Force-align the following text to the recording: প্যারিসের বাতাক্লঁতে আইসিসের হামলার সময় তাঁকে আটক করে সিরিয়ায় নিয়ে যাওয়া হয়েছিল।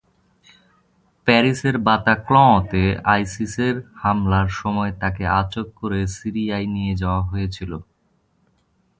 প্যারিসের 1.27 1.75
বাতাক্লঁতে 1.77 2.83
আইসিসের 3.05 3.75
হামলার 3.95 4.47
সময় 4.59 4.91
তাঁকে 5.01 5.23
আটক 5.39 5.67
করে 5.75 5.99
সিরিয়ায় 6.15 6.67
নিয়ে 6.75 6.93
যাওয়া 6.95 7.21
হয়েছিল। 7.23 7.71